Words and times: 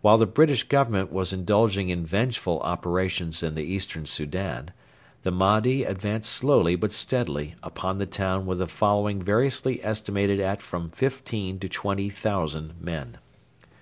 While 0.00 0.16
the 0.16 0.24
British 0.24 0.62
Government 0.62 1.12
was 1.12 1.34
indulging 1.34 1.90
in 1.90 2.06
vengeful 2.06 2.60
operations 2.60 3.42
in 3.42 3.56
the 3.56 3.62
Eastern 3.62 4.06
Soudan, 4.06 4.70
the 5.22 5.30
Mahdi 5.30 5.84
advanced 5.84 6.32
slowly 6.32 6.76
but 6.76 6.92
steadily 6.92 7.56
upon 7.62 7.98
the 7.98 8.06
town 8.06 8.46
with 8.46 8.62
a 8.62 8.66
following 8.66 9.20
variously 9.20 9.84
estimated 9.84 10.40
at 10.40 10.62
from 10.62 10.88
fifteen 10.88 11.58
to 11.58 11.68
twenty 11.68 12.08
thousand 12.08 12.80
men. 12.80 13.18